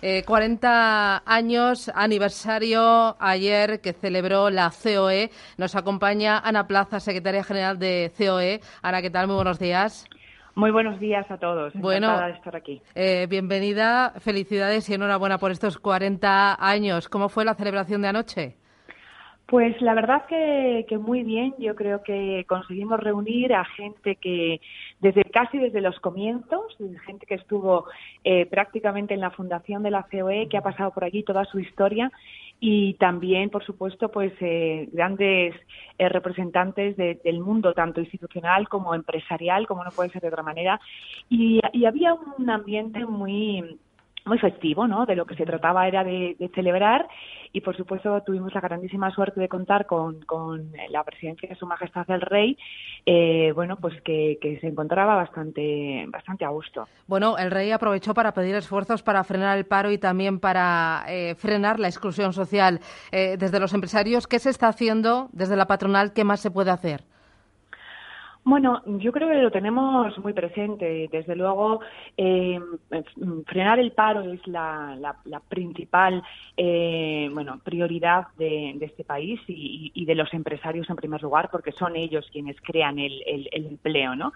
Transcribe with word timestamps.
40 0.00 1.22
años, 1.26 1.90
aniversario 1.94 3.16
ayer 3.18 3.80
que 3.80 3.92
celebró 3.92 4.50
la 4.50 4.70
COE. 4.70 5.30
Nos 5.56 5.74
acompaña 5.74 6.38
Ana 6.38 6.66
Plaza, 6.66 7.00
secretaria 7.00 7.44
general 7.44 7.78
de 7.78 8.12
COE. 8.16 8.60
Ana, 8.82 9.02
¿qué 9.02 9.10
tal? 9.10 9.26
Muy 9.26 9.36
buenos 9.36 9.58
días. 9.58 10.08
Muy 10.56 10.70
buenos 10.70 10.98
días 10.98 11.30
a 11.30 11.36
todos. 11.36 11.74
Bueno, 11.74 12.18
de 12.18 12.30
estar 12.30 12.56
aquí. 12.56 12.80
Eh, 12.94 13.26
bienvenida, 13.28 14.14
felicidades 14.20 14.88
y 14.88 14.94
enhorabuena 14.94 15.36
por 15.36 15.50
estos 15.50 15.76
40 15.76 16.56
años. 16.58 17.10
¿Cómo 17.10 17.28
fue 17.28 17.44
la 17.44 17.54
celebración 17.54 18.00
de 18.00 18.08
anoche? 18.08 18.56
Pues 19.46 19.80
la 19.80 19.94
verdad 19.94 20.26
que, 20.26 20.84
muy 20.98 21.22
bien. 21.22 21.54
Yo 21.58 21.76
creo 21.76 22.02
que 22.02 22.44
conseguimos 22.48 22.98
reunir 22.98 23.54
a 23.54 23.64
gente 23.64 24.16
que 24.16 24.60
desde 25.00 25.22
casi 25.24 25.58
desde 25.58 25.80
los 25.80 26.00
comienzos, 26.00 26.76
gente 27.04 27.26
que 27.26 27.36
estuvo 27.36 27.86
eh, 28.24 28.46
prácticamente 28.46 29.14
en 29.14 29.20
la 29.20 29.30
fundación 29.30 29.84
de 29.84 29.92
la 29.92 30.04
COE, 30.10 30.48
que 30.48 30.56
ha 30.56 30.62
pasado 30.62 30.90
por 30.90 31.04
allí 31.04 31.22
toda 31.22 31.44
su 31.44 31.60
historia 31.60 32.10
y 32.58 32.94
también, 32.94 33.50
por 33.50 33.64
supuesto, 33.64 34.10
pues 34.10 34.32
eh, 34.40 34.88
grandes 34.92 35.54
eh, 35.98 36.08
representantes 36.08 36.96
del 36.96 37.38
mundo, 37.38 37.72
tanto 37.72 38.00
institucional 38.00 38.68
como 38.68 38.96
empresarial, 38.96 39.68
como 39.68 39.84
no 39.84 39.90
puede 39.92 40.10
ser 40.10 40.22
de 40.22 40.28
otra 40.28 40.42
manera. 40.42 40.80
Y, 41.28 41.60
y 41.72 41.84
había 41.84 42.14
un 42.14 42.50
ambiente 42.50 43.06
muy 43.06 43.78
muy 44.26 44.38
festivo, 44.38 44.86
¿no? 44.86 45.06
De 45.06 45.16
lo 45.16 45.24
que 45.24 45.36
se 45.36 45.46
trataba 45.46 45.86
era 45.86 46.04
de, 46.04 46.36
celebrar 46.54 47.06
y, 47.52 47.60
por 47.60 47.76
supuesto, 47.76 48.20
tuvimos 48.22 48.54
la 48.54 48.60
grandísima 48.60 49.10
suerte 49.10 49.40
de 49.40 49.48
contar 49.48 49.86
con, 49.86 50.24
la 50.90 51.04
presidencia 51.04 51.48
de 51.48 51.54
Su 51.54 51.66
Majestad 51.66 52.10
el 52.10 52.20
Rey, 52.20 52.58
eh, 53.04 53.52
bueno, 53.54 53.76
pues 53.76 54.00
que, 54.02 54.38
se 54.60 54.66
encontraba 54.66 55.14
bastante, 55.14 56.04
bastante 56.08 56.44
a 56.44 56.48
gusto. 56.48 56.86
Bueno, 57.06 57.38
el 57.38 57.50
Rey 57.50 57.70
aprovechó 57.70 58.14
para 58.14 58.32
pedir 58.32 58.54
esfuerzos 58.54 59.02
para 59.02 59.24
frenar 59.24 59.58
el 59.58 59.66
paro 59.66 59.90
y 59.90 59.98
también 59.98 60.40
para 60.40 61.04
eh, 61.08 61.34
frenar 61.36 61.78
la 61.78 61.88
exclusión 61.88 62.32
social. 62.32 62.80
Eh, 63.12 63.36
desde 63.38 63.60
los 63.60 63.74
empresarios, 63.74 64.26
¿qué 64.26 64.38
se 64.38 64.50
está 64.50 64.68
haciendo? 64.68 65.28
Desde 65.32 65.56
la 65.56 65.66
patronal, 65.66 66.12
¿qué 66.12 66.24
más 66.24 66.40
se 66.40 66.50
puede 66.50 66.70
hacer? 66.70 67.04
Bueno, 68.46 68.80
yo 68.86 69.10
creo 69.10 69.28
que 69.28 69.42
lo 69.42 69.50
tenemos 69.50 70.16
muy 70.18 70.32
presente. 70.32 71.08
Desde 71.10 71.34
luego, 71.34 71.80
eh, 72.16 72.60
frenar 73.44 73.80
el 73.80 73.90
paro 73.90 74.20
es 74.20 74.46
la, 74.46 75.16
principal 75.48 76.22
eh, 76.56 77.28
bueno, 77.32 77.58
prioridad 77.64 78.28
de, 78.38 78.78
este 78.80 79.02
país 79.02 79.40
y, 79.48 80.04
de 80.04 80.14
los 80.14 80.32
empresarios 80.32 80.88
en 80.88 80.94
primer 80.94 81.20
lugar, 81.24 81.50
porque 81.50 81.72
son 81.72 81.96
ellos 81.96 82.24
quienes 82.30 82.56
crean 82.60 83.00
el, 83.00 83.48
empleo, 83.50 84.14
¿no? 84.14 84.32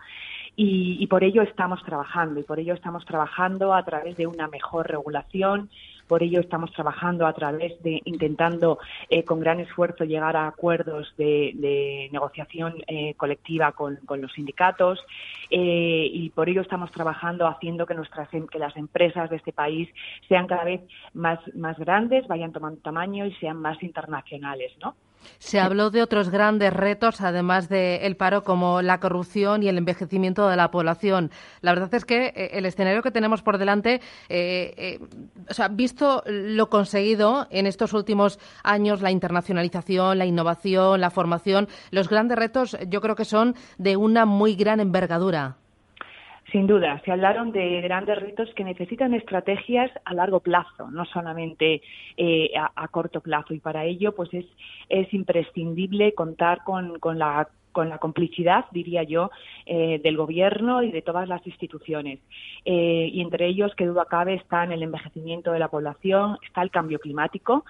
Y, 0.57 0.97
y 0.99 1.07
por 1.07 1.23
ello 1.23 1.43
estamos 1.43 1.81
trabajando, 1.85 2.41
y 2.41 2.43
por 2.43 2.59
ello 2.59 2.75
estamos 2.75 3.05
trabajando 3.05 3.73
a 3.73 3.85
través 3.85 4.17
de 4.17 4.27
una 4.27 4.49
mejor 4.49 4.89
regulación, 4.89 5.71
por 6.11 6.25
ello 6.25 6.41
estamos 6.41 6.73
trabajando 6.73 7.25
a 7.25 7.33
través 7.33 7.81
de 7.85 8.03
intentando 8.05 8.81
eh, 9.09 9.23
con 9.23 9.39
gran 9.39 9.61
esfuerzo 9.61 10.03
llegar 10.03 10.37
a 10.37 10.49
acuerdos 10.49 11.15
de, 11.17 12.09
negociación 12.11 12.83
eh, 12.89 13.15
colectiva 13.15 13.71
con, 13.71 14.01
los 14.21 14.33
sindicatos 14.33 14.99
eh, 15.51 16.11
y 16.13 16.31
por 16.31 16.49
ello 16.49 16.63
estamos 16.63 16.91
trabajando 16.91 17.47
haciendo 17.47 17.87
que 17.87 17.95
nuestras 17.95 18.29
em, 18.35 18.49
que 18.49 18.59
las 18.59 18.77
empresas 18.77 19.31
de 19.31 19.37
este 19.37 19.53
país 19.53 19.89
sean 20.29 20.49
cada 20.49 20.65
vez 20.65 20.81
más 21.15 21.39
más 21.55 21.79
grandes, 21.79 22.27
vayan 22.27 22.51
tomando 22.51 22.81
tamaño 22.81 23.25
y 23.27 23.33
sean 23.35 23.59
más 23.59 23.81
internacionales, 23.81 24.73
¿no? 24.83 24.97
Se 25.39 25.61
habló 25.61 25.91
de 25.91 26.03
otros 26.03 26.31
grandes 26.31 26.73
retos, 26.73 27.21
además 27.21 27.69
del 27.69 28.17
paro, 28.17 28.45
como 28.45 28.83
la 28.83 29.01
corrupción 29.01 29.63
y 29.63 29.69
el 29.69 29.79
envejecimiento 29.79 30.49
de 30.49 30.57
la 30.57 30.71
población. 30.71 31.31
La 31.61 31.73
verdad 31.73 31.95
es 31.95 32.05
que 32.05 32.27
eh, 32.27 32.51
el 32.53 32.67
escenario 32.67 33.03
que 33.03 33.11
tenemos 33.11 33.43
por 33.43 33.59
delante, 33.59 34.01
eh, 34.29 34.75
eh, 34.77 34.99
o 35.49 35.55
sea, 35.55 35.69
visto 35.69 36.23
lo 36.27 36.69
conseguido 36.69 37.47
en 37.51 37.67
estos 37.67 37.93
últimos 37.93 38.39
años, 38.63 39.03
la 39.03 39.11
internacionalización, 39.11 40.19
la 40.19 40.27
innovación, 40.27 41.01
la 41.01 41.11
formación, 41.11 41.69
los 41.91 42.09
grandes 42.09 42.39
retos 42.39 42.77
yo 42.89 43.01
creo 43.01 43.17
que 43.17 43.25
son 43.25 43.55
de 43.79 43.97
una 43.97 44.27
muy 44.27 44.55
gran 44.55 44.81
envergadura. 44.81 45.60
Sin 46.53 46.67
duda, 46.67 47.01
se 47.05 47.13
hablaron 47.13 47.53
de 47.53 47.81
grandes 47.81 48.19
retos 48.19 48.53
que 48.55 48.65
necesitan 48.65 49.15
estrategias 49.15 49.91
a 50.05 50.15
largo 50.15 50.41
plazo, 50.41 50.91
no 50.91 51.05
solamente 51.05 51.81
eh, 52.17 52.51
a, 52.57 52.89
corto 52.89 53.21
plazo. 53.21 53.55
Y 53.55 53.61
para 53.61 53.85
ello, 53.85 54.15
pues 54.15 54.35
es, 54.35 54.47
es 54.89 55.13
imprescindible 55.15 56.13
contar 56.15 56.65
con, 56.65 56.99
con 56.99 57.19
la 57.19 57.49
con 57.73 57.89
la 57.89 57.99
complicidad, 57.99 58.65
diría 58.73 59.05
yo, 59.05 59.31
eh, 59.65 60.01
del 60.03 60.17
gobierno 60.17 60.83
y 60.83 60.91
de 60.91 61.03
todas 61.03 61.29
las 61.29 61.47
instituciones. 61.47 62.19
Eh, 62.65 63.11
y 63.13 63.21
entre 63.21 63.47
ellos, 63.47 63.75
que 63.77 63.87
duda 63.87 64.07
cabe, 64.07 64.35
están 64.35 64.73
el 64.73 64.83
envejecimiento 64.83 65.53
de 65.53 65.61
la 65.61 65.69
población, 65.69 66.37
está 66.45 66.63
el 66.63 66.73
cambio 66.73 66.99
climático, 66.99 67.65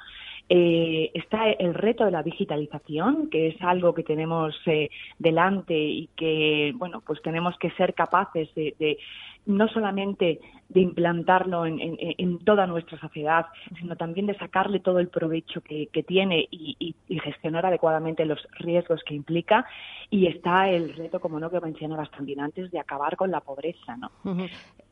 eh, 0.52 1.12
está 1.14 1.48
el 1.48 1.74
reto 1.74 2.04
de 2.04 2.10
la 2.10 2.24
digitalización, 2.24 3.30
que 3.30 3.46
es 3.46 3.62
algo 3.62 3.94
que 3.94 4.02
tenemos 4.02 4.52
eh, 4.66 4.90
delante 5.16 5.78
y 5.78 6.08
que, 6.16 6.72
bueno, 6.74 7.02
pues 7.06 7.22
tenemos 7.22 7.56
que 7.58 7.70
ser 7.70 7.94
capaces 7.94 8.52
de, 8.56 8.98
no 9.46 9.68
solamente 9.68 10.40
de 10.68 10.80
implantarlo 10.80 11.66
en, 11.66 12.38
toda 12.44 12.66
nuestra 12.66 12.98
sociedad, 13.00 13.46
sino 13.78 13.96
también 13.96 14.26
de 14.28 14.38
sacarle 14.38 14.78
todo 14.78 15.00
el 15.00 15.08
provecho 15.08 15.60
que, 15.62 15.88
tiene 16.06 16.46
y, 16.50 16.94
gestionar 17.24 17.66
adecuadamente 17.66 18.24
los 18.24 18.38
riesgos 18.52 19.02
que 19.04 19.14
implica. 19.14 19.66
Y 20.10 20.26
está 20.28 20.68
el 20.68 20.94
reto, 20.94 21.20
como 21.20 21.40
no, 21.40 21.50
que 21.50 21.60
mencionabas 21.60 22.10
también 22.12 22.40
antes, 22.40 22.70
de 22.70 22.78
acabar 22.78 23.16
con 23.16 23.32
la 23.32 23.40
pobreza, 23.40 23.96
¿no? 23.96 24.10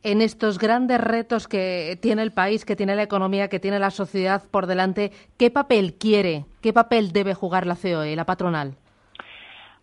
En 0.03 0.21
estos 0.21 0.59
grandes 0.59 1.01
retos 1.01 1.47
que 1.47 1.97
tiene 2.03 2.23
el 2.23 2.33
país, 2.33 2.65
que 2.65 2.77
tiene 2.77 2.97
la 2.97 3.05
economía, 3.05 3.49
que 3.49 3.61
tiene 3.61 3.79
la 3.79 3.91
sociedad 3.91 4.43
por 4.51 4.67
delante, 4.67 5.13
¿qué 5.37 5.51
papel 5.51 5.95
quiere, 5.95 6.45
qué 6.61 6.73
papel 6.73 7.13
debe 7.13 7.35
jugar 7.35 7.67
la 7.67 7.77
COE, 7.77 8.17
la 8.17 8.27
patronal? 8.27 8.75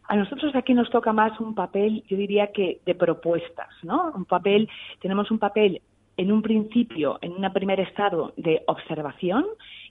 A 0.07 0.15
nosotros 0.15 0.55
aquí 0.55 0.73
nos 0.73 0.89
toca 0.89 1.13
más 1.13 1.39
un 1.39 1.55
papel, 1.55 2.03
yo 2.07 2.17
diría 2.17 2.51
que 2.51 2.79
de 2.85 2.95
propuestas, 2.95 3.69
¿no? 3.83 4.11
Un 4.15 4.25
papel, 4.25 4.69
tenemos 5.01 5.31
un 5.31 5.39
papel 5.39 5.81
en 6.17 6.31
un 6.31 6.41
principio, 6.41 7.17
en 7.21 7.33
un 7.33 7.51
primer 7.53 7.79
estado 7.79 8.33
de 8.37 8.63
observación, 8.67 9.45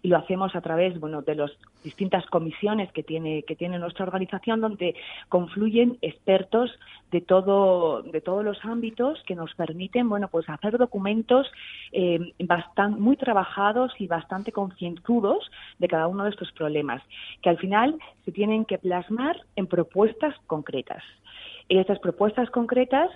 y 0.04 0.08
lo 0.08 0.18
hacemos 0.18 0.54
a 0.54 0.60
través 0.60 1.00
bueno 1.00 1.22
de 1.22 1.34
las 1.34 1.50
distintas 1.82 2.26
comisiones 2.26 2.92
que 2.92 3.02
tiene 3.02 3.42
que 3.42 3.56
tiene 3.56 3.78
nuestra 3.78 4.04
organización 4.04 4.60
donde 4.60 4.94
confluyen 5.30 5.96
expertos 6.02 6.70
de 7.10 7.22
todo 7.22 8.02
de 8.02 8.20
todos 8.20 8.44
los 8.44 8.62
ámbitos 8.64 9.22
que 9.26 9.34
nos 9.34 9.54
permiten 9.54 10.10
bueno 10.10 10.28
pues 10.28 10.48
hacer 10.50 10.76
documentos 10.76 11.50
eh, 11.92 12.34
bastante 12.40 13.00
muy 13.00 13.16
trabajados 13.16 13.92
y 13.98 14.06
bastante 14.06 14.52
concienzudos 14.52 15.50
de 15.78 15.88
cada 15.88 16.06
uno 16.06 16.24
de 16.24 16.30
estos 16.30 16.52
problemas 16.52 17.02
que 17.42 17.48
al 17.48 17.58
final 17.58 17.98
se 18.26 18.32
tienen 18.32 18.66
que 18.66 18.78
plasmar 18.78 19.40
en 19.56 19.66
propuestas 19.66 20.34
concretas. 20.46 21.02
Y 21.68 21.78
estas 21.78 21.98
propuestas 21.98 22.50
concretas 22.50 23.10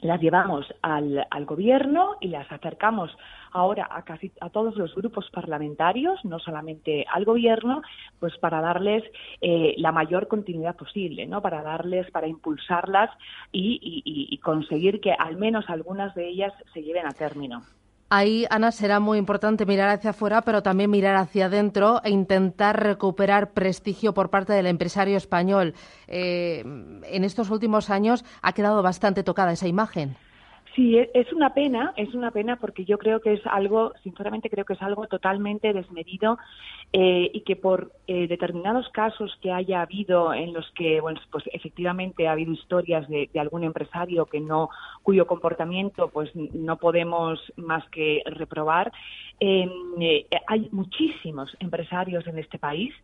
las 0.00 0.20
llevamos 0.20 0.66
al, 0.82 1.26
al, 1.30 1.44
gobierno 1.44 2.16
y 2.20 2.28
las 2.28 2.50
acercamos 2.52 3.10
ahora 3.52 3.88
a 3.90 4.02
casi 4.02 4.30
a 4.40 4.50
todos 4.50 4.76
los 4.76 4.94
grupos 4.94 5.28
parlamentarios, 5.30 6.24
no 6.24 6.38
solamente 6.38 7.04
al 7.12 7.24
gobierno, 7.24 7.82
pues 8.20 8.36
para 8.38 8.60
darles 8.60 9.02
eh, 9.40 9.74
la 9.78 9.92
mayor 9.92 10.28
continuidad 10.28 10.76
posible, 10.76 11.26
¿no? 11.26 11.42
Para 11.42 11.62
darles, 11.62 12.10
para 12.10 12.28
impulsarlas 12.28 13.10
y, 13.50 14.02
y 14.04 14.38
conseguir 14.38 15.00
que 15.00 15.12
al 15.12 15.36
menos 15.36 15.68
algunas 15.68 16.14
de 16.14 16.28
ellas 16.28 16.52
se 16.72 16.82
lleven 16.82 17.06
a 17.06 17.12
término. 17.12 17.62
Ahí, 18.10 18.46
Ana, 18.48 18.72
será 18.72 19.00
muy 19.00 19.18
importante 19.18 19.66
mirar 19.66 19.90
hacia 19.90 20.10
afuera, 20.10 20.40
pero 20.40 20.62
también 20.62 20.90
mirar 20.90 21.16
hacia 21.16 21.46
adentro 21.46 22.00
e 22.04 22.10
intentar 22.10 22.82
recuperar 22.82 23.52
prestigio 23.52 24.14
por 24.14 24.30
parte 24.30 24.54
del 24.54 24.66
empresario 24.66 25.18
español. 25.18 25.74
Eh, 26.06 26.60
en 27.04 27.24
estos 27.24 27.50
últimos 27.50 27.90
años 27.90 28.24
ha 28.40 28.52
quedado 28.52 28.82
bastante 28.82 29.22
tocada 29.22 29.52
esa 29.52 29.68
imagen. 29.68 30.16
Sí, 30.78 30.96
e, 30.96 31.10
es 31.12 31.32
una 31.32 31.54
pena, 31.54 31.92
es 31.96 32.14
una 32.14 32.30
pena 32.30 32.54
porque 32.54 32.84
yo 32.84 32.98
creo 32.98 33.20
que 33.20 33.32
es 33.32 33.40
algo, 33.46 33.94
sinceramente 34.04 34.48
creo 34.48 34.64
que 34.64 34.74
es 34.74 34.82
algo 34.82 35.08
totalmente 35.08 35.72
desmedido 35.72 36.38
eh, 36.92 37.28
y 37.34 37.40
que 37.40 37.56
por 37.56 37.90
eh, 38.06 38.28
determinados 38.28 38.88
casos 38.90 39.36
que 39.42 39.50
haya 39.50 39.82
habido 39.82 40.32
en 40.32 40.52
los 40.52 40.70
que, 40.76 41.00
bueno, 41.00 41.20
pues 41.32 41.42
efectivamente 41.52 42.28
ha 42.28 42.32
habido 42.32 42.52
historias 42.52 43.08
de, 43.08 43.28
algún 43.40 43.64
empresario 43.64 44.26
que 44.26 44.38
no, 44.38 44.70
cuyo 45.02 45.26
comportamiento 45.26 46.10
pues 46.10 46.30
no 46.36 46.76
podemos 46.76 47.40
más 47.56 47.84
que 47.90 48.22
reprobar, 48.26 48.92
em, 49.40 49.70
eh, 50.00 50.26
hay 50.46 50.68
muchísimos 50.70 51.56
empresarios 51.58 52.24
en 52.28 52.38
este 52.38 52.58
país, 52.58 52.94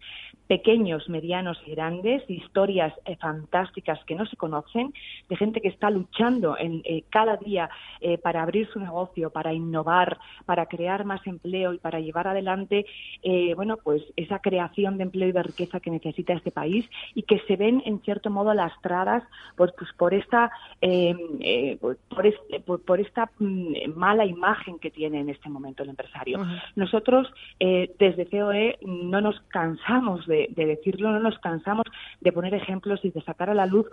pequeños, 0.46 1.08
medianos 1.08 1.60
y 1.66 1.72
grandes, 1.72 2.22
historias 2.28 2.92
fantásticas 3.18 3.98
que 4.04 4.14
no 4.14 4.26
se 4.26 4.36
conocen, 4.36 4.92
de 5.28 5.36
gente 5.36 5.60
que 5.60 5.68
está 5.68 5.90
luchando 5.90 6.56
en 6.58 6.82
cada 7.08 7.36
día 7.38 7.63
para, 7.64 7.70
eh, 8.00 8.18
para 8.18 8.42
abrir 8.42 8.68
su 8.68 8.80
negocio, 8.80 9.30
para 9.30 9.52
innovar, 9.52 10.18
para 10.44 10.66
crear 10.66 11.04
más 11.04 11.26
empleo 11.26 11.72
y 11.72 11.78
para 11.78 12.00
llevar 12.00 12.28
adelante, 12.28 12.86
eh, 13.22 13.54
bueno, 13.54 13.76
pues 13.82 14.02
esa 14.16 14.38
creación 14.40 14.96
de 14.96 15.04
empleo 15.04 15.28
y 15.28 15.32
de 15.32 15.42
riqueza 15.42 15.80
que 15.80 15.90
necesita 15.90 16.32
este 16.32 16.50
país 16.50 16.88
y 17.14 17.22
que 17.22 17.40
se 17.46 17.56
ven 17.56 17.82
en 17.86 18.00
cierto 18.00 18.30
modo 18.30 18.52
lastradas 18.54 19.22
pues, 19.56 19.72
pues 19.78 19.90
por 19.96 20.14
esta 20.14 20.50
eh, 20.80 21.78
por, 21.80 22.26
este, 22.26 22.60
por, 22.60 23.00
esta 23.00 23.30
mm, 23.38 23.94
mala 23.94 24.24
imagen 24.24 24.78
que 24.78 24.90
tiene 24.90 25.20
en 25.20 25.28
este 25.28 25.48
momento 25.48 25.82
el 25.82 25.90
empresario. 25.90 26.44
Nosotros 26.76 27.32
desde 27.58 28.26
COE 28.26 28.78
no 28.82 29.20
nos 29.20 29.40
cansamos 29.48 30.26
de, 30.26 30.48
de 30.50 30.66
decirlo, 30.66 31.10
no 31.12 31.20
nos 31.20 31.38
cansamos 31.38 31.84
de 32.20 32.32
poner 32.32 32.54
ejemplos 32.54 33.00
y 33.04 33.10
de 33.10 33.22
sacar 33.22 33.50
a 33.50 33.54
la 33.54 33.66
luz 33.66 33.86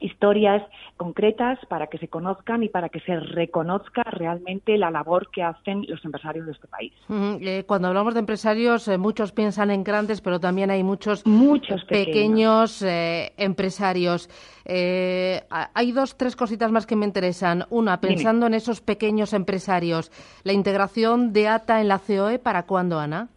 historias 0.00 0.62
concretas 0.96 1.58
para 1.68 1.88
que 1.88 1.98
se 1.98 2.08
conozcan 2.08 2.62
y 2.62 2.68
para 2.68 2.88
que 2.88 3.00
se 3.00 3.18
reconozca 3.18 4.02
realmente 4.02 4.76
la 4.78 4.90
labor 4.90 5.30
que 5.30 5.42
hacen 5.42 5.84
los 5.88 6.04
empresarios 6.04 6.46
de 6.46 6.52
este 6.52 6.68
país. 6.68 6.92
Eh, 7.08 7.64
cuando 7.66 7.88
hablamos 7.88 8.14
de 8.14 8.20
empresarios, 8.20 8.88
eh, 8.88 8.98
muchos 8.98 9.32
piensan 9.32 9.70
en 9.70 9.84
grandes, 9.84 10.20
pero 10.20 10.40
también 10.40 10.70
hay 10.70 10.82
muchos, 10.82 11.26
muchos 11.26 11.84
pequeños, 11.84 12.82
eh, 12.82 13.32
empresarios. 13.36 14.28
hay 14.66 15.92
dos, 15.92 16.16
tres 16.16 16.36
cositas 16.36 16.70
más 16.70 16.86
que 16.86 16.96
me 16.96 17.06
interesan. 17.06 17.64
Una, 17.70 18.00
pensando 18.00 18.46
en 18.46 18.54
esos 18.54 18.80
pequeños 18.80 19.32
empresarios, 19.32 20.10
la 20.44 20.52
integración 20.52 21.32
de 21.32 21.48
ATA 21.48 21.80
en 21.80 21.88
la 21.88 21.98
COE, 21.98 22.38
¿para 22.38 22.64
cuándo, 22.64 22.98
Ana? 22.98 23.28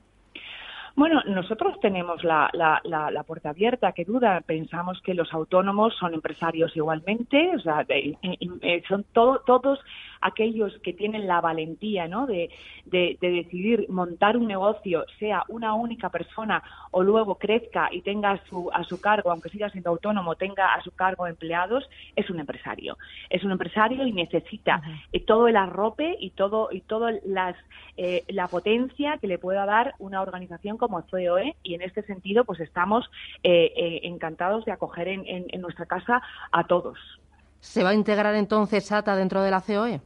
Bueno, 0.95 1.21
nosotros 1.25 1.79
tenemos 1.79 2.23
la, 2.23 2.49
la, 2.53 2.81
la, 2.83 3.23
puerta 3.23 3.49
abierta, 3.49 3.93
que 3.93 4.05
duda. 4.05 4.41
Pensamos 4.41 5.01
que 5.01 5.13
los 5.13 5.33
autónomos 5.33 5.95
son 5.97 6.13
empresarios 6.13 6.75
igualmente, 6.75 7.55
o 7.55 7.59
sea, 7.59 7.85
eh, 7.89 8.83
son 8.87 9.05
todos 9.13 9.79
aquellos 10.21 10.77
que 10.83 10.93
tienen 10.93 11.27
la 11.27 11.41
valentía 11.41 12.07
¿no? 12.07 12.27
de, 12.27 12.49
de, 12.85 13.17
decidir 13.19 13.87
montar 13.89 14.37
un 14.37 14.47
negocio, 14.47 15.05
sea 15.19 15.43
una 15.47 15.73
única 15.73 16.09
persona 16.09 16.63
o 16.91 17.03
luego 17.03 17.35
crezca 17.35 17.89
y 17.91 18.01
tenga 18.01 18.31
a 18.31 18.45
su, 18.45 18.69
a 18.73 18.83
su 18.83 19.01
cargo, 19.01 19.31
aunque 19.31 19.49
siga 19.49 19.69
siendo 19.69 19.89
autónomo, 19.89 20.35
tenga 20.35 20.73
a 20.73 20.81
su 20.83 20.91
cargo 20.91 21.27
empleados, 21.27 21.89
es 22.15 22.29
un 22.29 22.39
empresario. 22.39 22.97
Es 23.29 23.43
un 23.43 23.51
empresario 23.51 24.05
y 24.05 24.13
necesita 24.13 24.81
eh, 25.11 25.19
todo 25.25 25.47
el 25.47 25.55
arrope 25.55 26.15
y 26.19 26.31
todo 26.31 26.69
y 26.71 26.81
todo 26.81 27.09
las, 27.25 27.55
eh, 27.97 28.23
la 28.27 28.47
potencia 28.47 29.17
que 29.17 29.27
le 29.27 29.39
pueda 29.39 29.65
dar 29.65 29.95
una 29.99 30.21
organización 30.21 30.77
como 30.77 31.01
COE 31.07 31.55
y 31.63 31.73
en 31.73 31.81
este 31.81 32.03
sentido 32.03 32.45
pues 32.45 32.59
estamos 32.59 33.09
eh, 33.43 34.01
encantados 34.03 34.65
de 34.65 34.71
acoger 34.71 35.07
en, 35.07 35.23
en 35.25 35.61
nuestra 35.61 35.85
casa 35.85 36.21
a 36.51 36.67
todos. 36.67 36.97
¿Se 37.59 37.83
va 37.83 37.89
a 37.89 37.93
integrar 37.93 38.35
entonces 38.35 38.91
ATA 38.91 39.15
dentro 39.15 39.41
de 39.43 39.51
la 39.51 39.61
COE? 39.61 40.01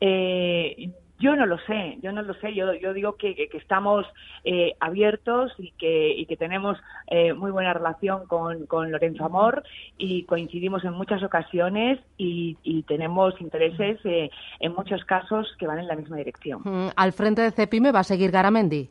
Eh, 0.00 0.90
yo 1.24 1.36
no 1.36 1.46
lo 1.46 1.58
sé, 1.58 1.98
yo 2.02 2.12
no 2.12 2.22
lo 2.22 2.34
sé. 2.34 2.54
Yo, 2.54 2.74
yo 2.74 2.92
digo 2.92 3.16
que, 3.16 3.48
estamos 3.54 4.04
eh, 4.44 4.74
abiertos 4.80 5.52
y 5.58 5.70
que, 5.72 6.10
y 6.10 6.26
que 6.26 6.36
tenemos 6.36 6.76
eh, 7.06 7.32
muy 7.32 7.50
buena 7.50 7.72
relación 7.72 8.26
con, 8.26 8.66
con, 8.66 8.90
Lorenzo 8.90 9.24
Amor 9.24 9.62
y 9.96 10.24
coincidimos 10.24 10.84
en 10.84 10.92
muchas 10.92 11.22
ocasiones 11.22 11.98
y, 12.18 12.56
tenemos 12.86 13.40
intereses 13.40 13.98
eh, 14.04 14.30
en 14.60 14.74
muchos 14.74 15.02
casos 15.04 15.48
que 15.58 15.66
van 15.66 15.78
en 15.78 15.86
la 15.86 15.96
misma 15.96 16.18
dirección. 16.18 16.60
Mm, 16.62 16.88
¿Al 16.96 17.12
frente 17.12 17.40
de 17.40 17.50
CEPIME 17.50 17.92
va 17.92 18.00
a 18.00 18.04
seguir 18.04 18.30
Garamendi? 18.30 18.90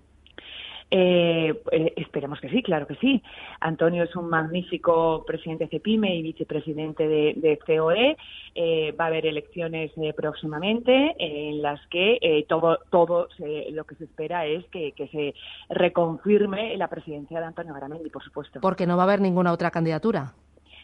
Eh, 0.95 1.59
eh, 1.71 1.93
esperemos 1.95 2.39
que 2.39 2.49
sí, 2.49 2.61
claro 2.61 2.85
que 2.85 2.93
sí. 2.97 3.23
Antonio 3.61 4.03
es 4.03 4.15
un 4.15 4.29
magnífico 4.29 5.23
presidente 5.25 5.63
de 5.63 5.71
CEPIME 5.71 6.15
y 6.15 6.21
vicepresidente 6.21 7.07
de, 7.07 7.59
COE. 7.65 8.15
Eh, 8.53 8.91
va 8.91 9.05
a 9.05 9.07
haber 9.07 9.25
elecciones 9.25 9.91
eh, 9.97 10.13
próximamente 10.13 11.15
en 11.17 11.63
las 11.63 11.79
que 11.87 12.45
todo, 12.47 12.77
todo 12.91 13.27
lo 13.71 13.83
que 13.85 13.95
se 13.95 14.03
espera 14.03 14.45
es 14.45 14.65
que, 14.67 14.93
se 15.11 15.33
reconfirme 15.69 16.77
la 16.77 16.87
presidencia 16.89 17.39
de 17.39 17.47
Antonio 17.47 17.73
Garamendi, 17.73 18.11
por 18.11 18.23
supuesto. 18.23 18.59
Porque 18.61 18.85
no 18.85 18.95
va 18.95 19.01
a 19.01 19.05
haber 19.05 19.21
ninguna 19.21 19.51
otra 19.51 19.71
candidatura. 19.71 20.33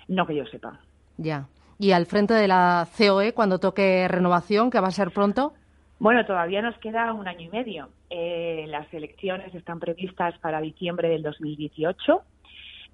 No 0.07 0.25
que 0.25 0.35
yo 0.35 0.45
sepa. 0.47 0.79
Ya. 1.17 1.45
¿Y 1.77 1.91
al 1.91 2.07
frente 2.07 2.33
de 2.33 2.47
la 2.47 2.87
COE, 2.97 3.33
cuando 3.33 3.59
toque 3.59 4.07
renovación, 4.07 4.71
que 4.71 4.79
va 4.79 4.87
a 4.87 4.91
ser 4.91 5.11
pronto? 5.11 5.53
Bueno, 5.99 6.25
todavía 6.25 6.61
nos 6.61 6.77
queda 6.77 7.11
un 7.11 7.27
año 7.27 7.41
y 7.41 7.49
medio. 7.49 7.89
Eh, 8.09 8.65
las 8.69 8.91
elecciones 8.93 9.53
están 9.53 9.81
previstas 9.81 10.37
para 10.39 10.61
diciembre 10.61 11.09
del 11.09 11.23
2018. 11.23 12.21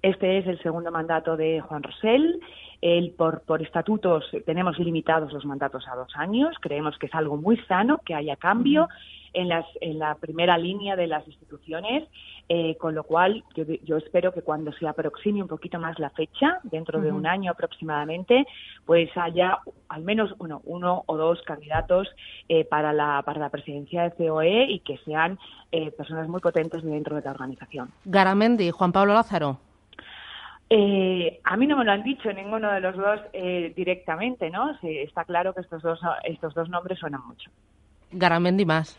Este 0.02 0.38
es 0.38 0.46
el 0.48 0.60
segundo 0.60 0.90
mandato 0.90 1.36
de 1.36 1.60
Juan 1.60 1.84
Rosell. 1.84 2.40
El, 2.82 3.12
por, 3.12 3.42
por 3.42 3.62
estatutos 3.62 4.24
tenemos 4.44 4.78
limitados 4.80 5.32
los 5.32 5.44
mandatos 5.44 5.86
a 5.86 5.94
dos 5.94 6.12
años. 6.16 6.56
Creemos 6.60 6.98
que 6.98 7.06
es 7.06 7.14
algo 7.14 7.36
muy 7.36 7.56
sano 7.68 8.00
que 8.04 8.14
haya 8.14 8.34
cambio 8.34 8.88
en, 9.36 9.48
las, 9.48 9.66
en 9.80 9.98
la 9.98 10.14
primera 10.14 10.56
línea 10.56 10.96
de 10.96 11.06
las 11.06 11.26
instituciones, 11.28 12.04
eh, 12.48 12.76
con 12.78 12.94
lo 12.94 13.04
cual 13.04 13.44
yo, 13.84 13.96
espero 13.98 14.32
que 14.32 14.40
cuando 14.40 14.72
se 14.72 14.88
aproxime 14.88 15.42
un 15.42 15.48
poquito 15.48 15.78
más 15.78 15.98
la 15.98 16.10
fecha, 16.10 16.58
dentro 16.62 17.00
de 17.00 17.12
un 17.12 17.26
año 17.26 17.52
aproximadamente, 17.52 18.46
pues 18.86 19.10
haya 19.16 19.58
al 19.88 20.02
menos 20.02 20.34
uno, 20.38 20.62
uno 20.64 21.02
o 21.06 21.16
dos 21.16 21.42
candidatos 21.42 22.08
eh, 22.48 22.64
para, 22.64 22.94
la, 22.94 23.22
para 23.26 23.40
la 23.40 23.50
presidencia 23.50 24.04
de 24.04 24.12
COE 24.12 24.64
y 24.70 24.80
que 24.80 24.96
sean 25.04 25.38
eh, 25.70 25.90
personas 25.90 26.28
muy 26.28 26.40
potentes 26.40 26.82
dentro 26.82 27.16
de 27.16 27.22
la 27.22 27.32
organización. 27.32 27.90
Garamendi, 28.06 28.70
Juan 28.70 28.92
Pablo 28.92 29.12
Lázaro. 29.12 29.58
a 30.70 31.56
mí 31.56 31.66
no 31.66 31.76
me 31.76 31.84
lo 31.84 31.92
han 31.92 32.04
dicho 32.04 32.32
ninguno 32.32 32.72
de 32.72 32.80
los 32.80 32.96
dos 32.96 33.20
directamente, 33.76 34.48
¿no? 34.48 34.78
está 34.82 35.24
claro 35.24 35.52
que 35.52 35.60
estos 35.60 35.82
dos, 35.82 36.00
estos 36.24 36.54
dos 36.54 36.70
nombres 36.70 36.98
suenan 36.98 37.20
mucho. 37.26 37.50
Garamendi 38.12 38.64
más. 38.64 38.98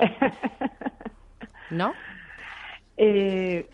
¿No? 1.70 1.92
Eh, 2.96 3.66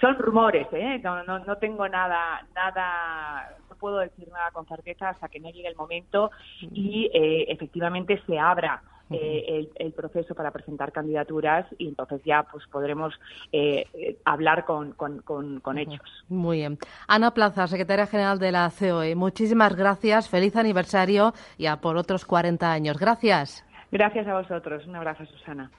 son 0.00 0.18
rumores, 0.18 0.66
¿eh? 0.72 1.00
No, 1.02 1.22
no, 1.22 1.56
tengo 1.58 1.88
nada, 1.88 2.44
nada, 2.54 3.56
no 3.70 3.76
puedo 3.76 3.98
decir 3.98 4.28
nada 4.28 4.50
con 4.50 4.66
certeza 4.66 5.10
hasta 5.10 5.28
que 5.28 5.40
no 5.40 5.50
llegue 5.50 5.68
el 5.68 5.76
momento 5.76 6.30
y 6.72 7.10
eh, 7.14 7.46
efectivamente 7.48 8.20
se 8.26 8.38
abra 8.38 8.82
eh, 9.10 9.68
el, 9.76 9.92
proceso 9.92 10.34
para 10.34 10.50
presentar 10.50 10.92
candidaturas 10.92 11.66
y 11.78 11.88
entonces 11.88 12.20
ya 12.24 12.42
pues 12.42 12.66
podremos 12.66 13.14
hablar 14.24 14.64
con, 14.64 14.92
con, 14.92 15.20
con, 15.20 15.78
hechos. 15.78 16.24
Muy 16.28 16.58
bien. 16.58 16.78
Ana 17.06 17.32
Plaza, 17.32 17.66
secretaria 17.68 18.06
general 18.06 18.38
de 18.38 18.52
la 18.52 18.70
COE, 18.76 19.14
muchísimas 19.14 19.74
gracias, 19.76 20.28
feliz 20.28 20.56
aniversario 20.56 21.32
y 21.56 21.66
a 21.66 21.80
por 21.80 21.96
otros 21.96 22.24
40 22.24 22.70
años. 22.70 22.98
Gracias. 22.98 23.64
Gracias 23.90 24.26
a 24.26 24.34
vosotros. 24.34 24.86
Un 24.86 24.96
abrazo, 24.96 25.24
Susana. 25.26 25.70